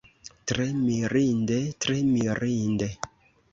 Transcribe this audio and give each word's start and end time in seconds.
Tre 0.51 0.65
mirinde, 0.77 1.59
tre 1.87 2.01
mirinde! 2.09 2.91